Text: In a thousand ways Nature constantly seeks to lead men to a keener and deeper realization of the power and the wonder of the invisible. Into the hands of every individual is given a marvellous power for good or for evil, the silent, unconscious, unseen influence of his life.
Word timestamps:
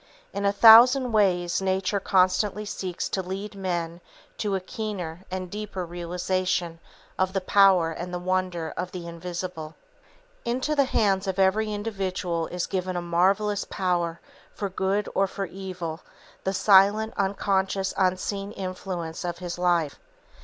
In 0.33 0.45
a 0.45 0.51
thousand 0.51 1.11
ways 1.11 1.61
Nature 1.61 1.99
constantly 1.99 2.65
seeks 2.65 3.07
to 3.09 3.21
lead 3.21 3.53
men 3.53 4.01
to 4.39 4.55
a 4.55 4.59
keener 4.59 5.19
and 5.29 5.51
deeper 5.51 5.85
realization 5.85 6.79
of 7.19 7.33
the 7.33 7.39
power 7.41 7.91
and 7.91 8.11
the 8.11 8.17
wonder 8.17 8.73
of 8.75 8.93
the 8.93 9.07
invisible. 9.07 9.75
Into 10.43 10.75
the 10.75 10.85
hands 10.85 11.27
of 11.27 11.37
every 11.37 11.71
individual 11.71 12.47
is 12.47 12.65
given 12.65 12.95
a 12.95 13.01
marvellous 13.03 13.63
power 13.65 14.19
for 14.55 14.69
good 14.69 15.07
or 15.13 15.27
for 15.27 15.45
evil, 15.45 15.99
the 16.45 16.51
silent, 16.53 17.13
unconscious, 17.15 17.93
unseen 17.95 18.53
influence 18.53 19.23
of 19.23 19.37
his 19.37 19.59
life. 19.59 19.99